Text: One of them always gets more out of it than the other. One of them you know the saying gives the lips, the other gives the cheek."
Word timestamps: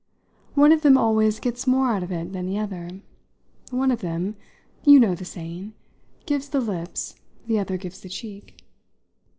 One 0.55 0.71
of 0.71 0.81
them 0.81 0.97
always 0.97 1.39
gets 1.39 1.67
more 1.67 1.89
out 1.89 2.01
of 2.01 2.11
it 2.11 2.33
than 2.33 2.47
the 2.47 2.57
other. 2.57 3.01
One 3.69 3.91
of 3.91 3.99
them 4.01 4.35
you 4.83 4.99
know 4.99 5.13
the 5.13 5.25
saying 5.25 5.75
gives 6.25 6.49
the 6.49 6.59
lips, 6.59 7.13
the 7.45 7.59
other 7.59 7.77
gives 7.77 7.99
the 8.01 8.09
cheek." 8.09 8.63